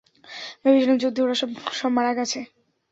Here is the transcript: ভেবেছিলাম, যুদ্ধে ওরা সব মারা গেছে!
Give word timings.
ভেবেছিলাম, 0.61 0.97
যুদ্ধে 1.01 1.19
ওরা 1.21 1.35
সব 1.79 1.89
মারা 1.97 2.11
গেছে! 2.17 2.39